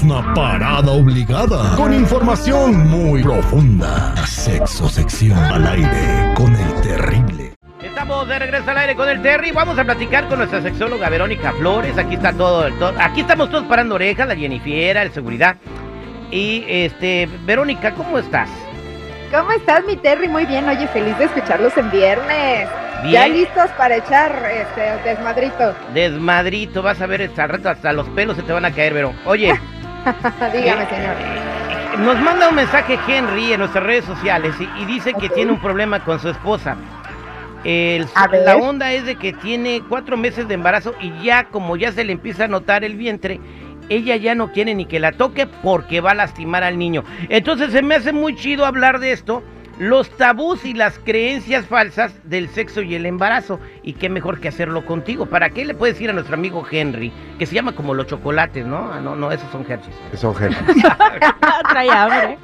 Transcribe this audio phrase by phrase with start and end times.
[0.00, 4.16] Es una parada obligada con información muy profunda.
[4.26, 7.52] Sexo sección al aire con el terrible.
[7.82, 9.50] Estamos de regreso al aire con el Terry.
[9.52, 11.98] Vamos a platicar con nuestra sexóloga Verónica Flores.
[11.98, 15.56] Aquí está todo, todo- aquí estamos todos parando orejas, la Jennifiera, el seguridad.
[16.30, 18.48] Y este, Verónica, ¿cómo estás?
[19.30, 20.28] ¿Cómo estás, mi Terry?
[20.28, 22.70] Muy bien, oye, feliz de escucharlos en viernes.
[23.02, 23.12] Bien.
[23.12, 25.74] Ya listos para echar este desmadrito.
[25.92, 29.12] Desmadrito, vas a ver hasta hasta los pelos se te van a caer, Vero.
[29.26, 29.60] Oye,
[30.52, 31.16] Dígame, señor.
[31.18, 35.52] eh, nos manda un mensaje Henry en nuestras redes sociales y, y dice que tiene
[35.52, 36.76] un problema con su esposa.
[37.64, 38.06] El-
[38.44, 42.04] la onda es de que tiene cuatro meses de embarazo y ya como ya se
[42.04, 43.38] le empieza a notar el vientre,
[43.90, 47.04] ella ya no quiere ni que la toque porque va a lastimar al niño.
[47.28, 49.42] Entonces se me hace muy chido hablar de esto,
[49.80, 53.58] los tabús y las creencias falsas del sexo y el embarazo.
[53.82, 55.24] Y qué mejor que hacerlo contigo.
[55.24, 58.66] ¿Para qué le puedes decir a nuestro amigo Henry, que se llama como los chocolates,
[58.66, 58.92] ¿no?
[58.92, 59.96] Ah, no, no, esos son Hershey's.
[60.20, 60.58] Son gente.
[61.70, 62.38] Trae hambre.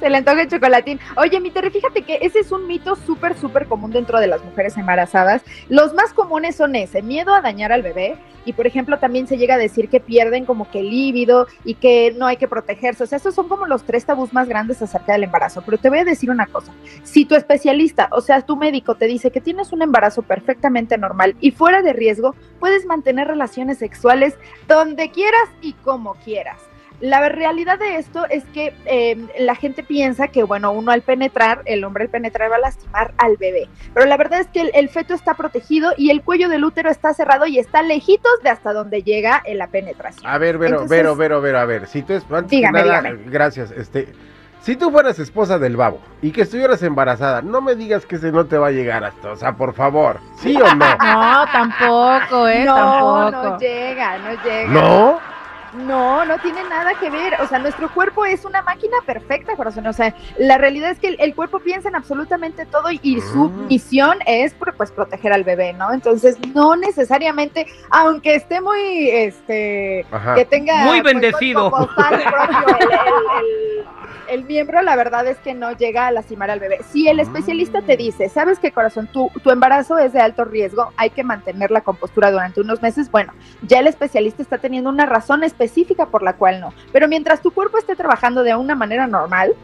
[0.00, 0.98] Se le antoja el chocolatín.
[1.16, 4.42] Oye, mi Terry, fíjate que ese es un mito súper, súper común dentro de las
[4.42, 5.42] mujeres embarazadas.
[5.68, 8.16] Los más comunes son ese, miedo a dañar al bebé.
[8.44, 11.74] Y, por ejemplo, también se llega a decir que pierden como que el líbido y
[11.74, 13.04] que no hay que protegerse.
[13.04, 15.62] O sea, estos son como los tres tabús más grandes acerca del embarazo.
[15.62, 16.72] Pero te voy a decir una cosa.
[17.02, 21.36] Si tu especialista, o sea, tu médico te dice que tienes un embarazo perfectamente normal
[21.40, 24.34] y fuera de riesgo, puedes mantener relaciones sexuales
[24.68, 26.69] donde quieras y como quieras.
[27.00, 31.62] La realidad de esto es que eh, la gente piensa que, bueno, uno al penetrar,
[31.64, 33.68] el hombre al penetrar va a lastimar al bebé.
[33.94, 36.90] Pero la verdad es que el, el feto está protegido y el cuello del útero
[36.90, 40.26] está cerrado y está lejitos de hasta donde llega la penetración.
[40.30, 41.86] A ver, Vero, Entonces- Vero, Vero, Vero, a ver.
[41.86, 43.30] Si tú es, antes Dígame, que nada, dígame.
[43.30, 43.70] gracias.
[43.70, 44.12] Este,
[44.60, 48.30] si tú fueras esposa del babo y que estuvieras embarazada, no me digas que ese
[48.30, 50.84] no te va a llegar hasta, o sea, por favor, ¿sí o no?
[51.02, 52.64] No, tampoco, ¿eh?
[52.66, 53.30] no, tampoco.
[53.54, 54.68] no llega, no llega.
[54.68, 55.29] ¿No?
[55.74, 57.34] No, no tiene nada que ver.
[57.40, 59.86] O sea, nuestro cuerpo es una máquina perfecta, corazón.
[59.86, 63.20] O sea, la realidad es que el, el cuerpo piensa en absolutamente todo y, y
[63.20, 63.66] su Mm.
[63.68, 65.92] misión es pues proteger al bebé, ¿no?
[65.92, 70.34] Entonces, no necesariamente, aunque esté muy, este, Ajá.
[70.34, 71.70] que tenga Muy pues, bendecido.
[71.70, 73.84] propio el, el-
[74.30, 76.80] el- miembro, la verdad es que no llega a lastimar al bebé.
[76.90, 80.92] Si el especialista te dice, sabes que corazón, tu, tu embarazo es de alto riesgo,
[80.96, 83.32] hay que mantener la compostura durante unos meses, bueno,
[83.62, 86.72] ya el especialista está teniendo una razón específica por la cual no.
[86.92, 89.54] Pero mientras tu cuerpo esté trabajando de una manera normal,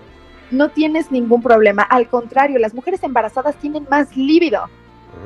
[0.50, 1.82] no tienes ningún problema.
[1.82, 4.68] Al contrario, las mujeres embarazadas tienen más líbido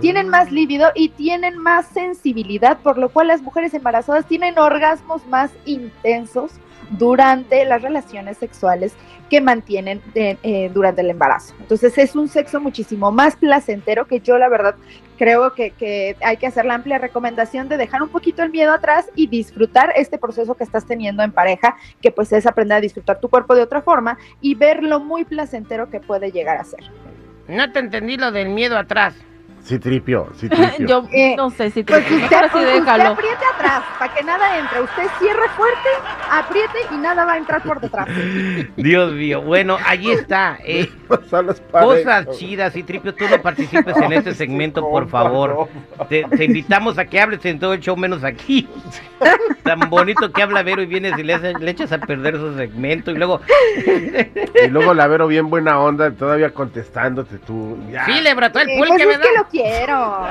[0.00, 5.26] tienen más líbido y tienen más sensibilidad, por lo cual las mujeres embarazadas tienen orgasmos
[5.26, 6.52] más intensos
[6.90, 8.94] durante las relaciones sexuales
[9.28, 11.54] que mantienen de- eh, durante el embarazo.
[11.60, 14.74] Entonces es un sexo muchísimo más placentero que yo la verdad
[15.16, 18.72] creo que, que hay que hacer la amplia recomendación de dejar un poquito el miedo
[18.72, 22.80] atrás y disfrutar este proceso que estás teniendo en pareja, que pues es aprender a
[22.80, 26.64] disfrutar tu cuerpo de otra forma y ver lo muy placentero que puede llegar a
[26.64, 26.80] ser.
[27.48, 29.14] No te entendí lo del miedo atrás.
[29.62, 30.86] Sí, tripio, sí, tripio.
[30.86, 33.08] Yo Eh, no sé si te Pues usted, sí usted déjalo.
[33.10, 34.80] apriete atrás para que nada entre.
[34.80, 35.88] Usted cierre fuerte,
[36.30, 38.08] apriete y nada va a entrar por detrás.
[38.76, 40.58] Dios mío, bueno, ahí está.
[40.64, 40.88] eh,
[41.70, 45.68] cosas chidas y Tripio, tú no participes en este segmento, por favor.
[46.08, 48.68] Te, te invitamos a que hables en todo el show menos aquí.
[49.62, 52.56] Tan bonito que habla Vero y vienes y le, haces- le echas a perder su
[52.56, 53.40] segmento y luego,
[54.64, 57.76] Y luego la Vero bien buena onda, todavía contestándote tú.
[57.90, 59.24] Ya, sí, le brotó el Eh, pulque, pues es ¿verdad?
[59.50, 60.26] Quiero.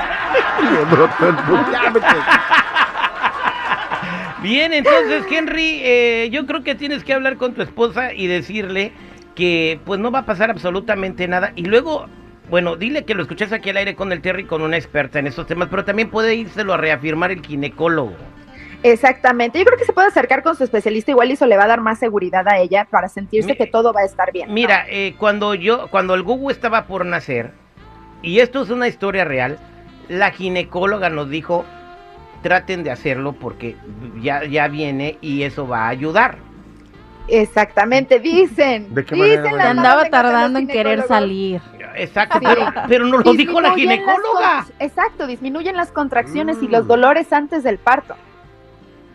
[4.41, 8.93] Bien, entonces, Henry, eh, yo creo que tienes que hablar con tu esposa y decirle
[9.35, 11.51] que pues no va a pasar absolutamente nada.
[11.55, 12.05] Y luego,
[12.49, 15.27] bueno, dile que lo escuches aquí al aire con el Terry, con una experta en
[15.27, 18.13] estos temas, pero también puede írselo a reafirmar el ginecólogo.
[18.81, 19.59] Exactamente.
[19.59, 21.67] Yo creo que se puede acercar con su especialista igual y eso le va a
[21.67, 24.47] dar más seguridad a ella para sentirse Mi- que todo va a estar bien.
[24.47, 24.53] ¿no?
[24.53, 27.51] Mira, eh, cuando yo, cuando el Gugu estaba por nacer,
[28.21, 29.57] y esto es una historia real,
[30.07, 31.65] la ginecóloga nos dijo,
[32.41, 33.75] traten de hacerlo porque
[34.21, 36.37] ya, ya viene y eso va a ayudar.
[37.27, 38.93] Exactamente, dicen.
[38.93, 41.61] ¿De qué dicen malas Andaba tardando en querer salir.
[41.95, 42.45] Exacto, Sí.
[42.47, 44.65] pero, pero nos lo dijo la Disminuyen las ginecóloga.
[44.79, 46.71] Exacto, disminuyen las contracciones y Mm.
[46.71, 48.15] los dolores antes del parto.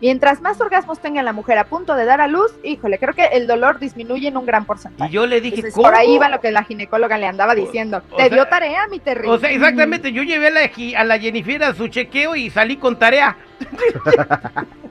[0.01, 3.25] Mientras más orgasmos tenga la mujer a punto de dar a luz, híjole, creo que
[3.25, 5.09] el dolor disminuye en un gran porcentaje.
[5.09, 5.87] Y yo le dije, Entonces, ¿cómo?
[5.87, 8.01] por ahí va lo que la ginecóloga le andaba diciendo.
[8.11, 9.27] o Te sea- dio tarea, mi Terry.
[9.27, 12.77] O sea, exactamente, yo llevé a la, a la Jennifer a su chequeo y salí
[12.77, 13.37] con tarea.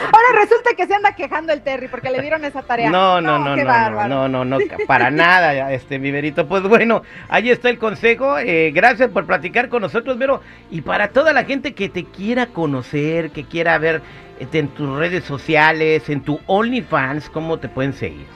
[0.00, 2.90] ahora resulta que se anda quejando el Terry porque le dieron esa tarea.
[2.90, 6.46] No, no, no, no, no, no, no, no, para nada, este, mi Verito.
[6.46, 8.38] Pues bueno, ahí está el consejo.
[8.38, 10.40] eh, gracias por platicar con nosotros, Vero.
[10.70, 14.02] Y para toda la gente que te quiera conocer, que quiera ver
[14.38, 18.26] este, en tus redes sociales, en tu OnlyFans, ¿cómo te pueden seguir?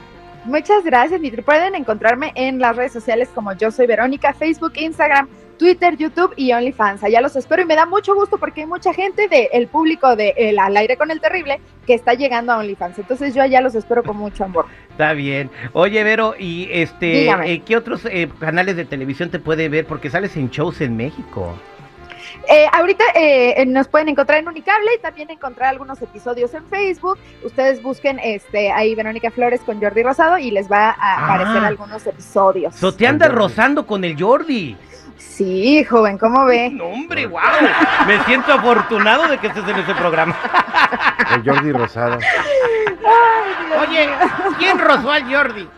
[0.44, 1.43] Muchas gracias, Mitri.
[1.43, 6.53] Pueden encontrarme en las redes sociales como yo soy Verónica, Facebook, Instagram, Twitter, YouTube y
[6.53, 7.03] OnlyFans.
[7.05, 10.35] Allá los espero y me da mucho gusto porque hay mucha gente del público de
[10.37, 12.99] El Al Aire con el Terrible que está llegando a OnlyFans.
[12.99, 14.67] Entonces yo allá los espero con mucho amor.
[14.91, 15.50] Está bien.
[15.75, 19.85] Oye, Vero, ¿y este, eh, qué otros eh, canales de televisión te puede ver?
[19.87, 21.55] Porque sales en shows en México.
[22.49, 27.19] Eh, ahorita eh, nos pueden encontrar en Unicable y también encontrar algunos episodios en Facebook.
[27.44, 31.35] Ustedes busquen este ahí Verónica Flores con Jordi Rosado y les va a Ah.
[31.35, 32.75] aparecer algunos episodios.
[32.76, 34.76] So, te andas rozando con el Jordi.
[35.18, 36.70] Sí, joven, ¿cómo ve?
[36.70, 37.40] No, hombre, wow.
[38.06, 40.34] Me siento afortunado de que estés en ese programa.
[41.34, 42.18] El Jordi Rosado.
[43.80, 44.08] Oye,
[44.58, 45.68] ¿quién rozó al Jordi?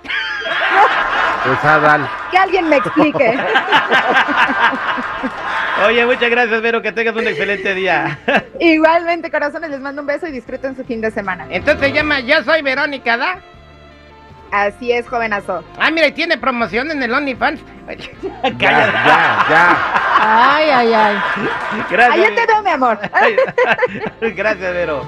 [1.44, 2.08] Pues Adal.
[2.30, 3.38] Que alguien me explique.
[5.86, 6.82] Oye, muchas gracias, Vero.
[6.82, 8.18] Que tengas un excelente día.
[8.60, 11.46] Igualmente, corazones, les mando un beso y disfruten su fin de semana.
[11.50, 13.38] Entonces se llama Yo Soy Verónica, ¿da?
[14.52, 15.62] Así es, jovenazo.
[15.78, 17.60] Ah, mira, y tiene promoción en el OnlyFans.
[17.88, 18.92] Ya, Cállate.
[18.92, 19.76] ya, ya.
[20.20, 21.16] Ay, ay, ay.
[21.90, 22.26] Gracias.
[22.26, 22.98] Allá te mi amor.
[24.20, 25.06] Gracias, Vero.